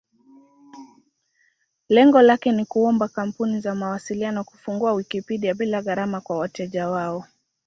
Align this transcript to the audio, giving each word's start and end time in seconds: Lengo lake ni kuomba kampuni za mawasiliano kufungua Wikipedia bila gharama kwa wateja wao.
Lengo 1.89 2.21
lake 2.21 2.51
ni 2.51 2.65
kuomba 2.65 3.07
kampuni 3.07 3.59
za 3.59 3.75
mawasiliano 3.75 4.43
kufungua 4.43 4.93
Wikipedia 4.93 5.53
bila 5.53 5.81
gharama 5.81 6.21
kwa 6.21 6.37
wateja 6.37 6.89
wao. 6.89 7.25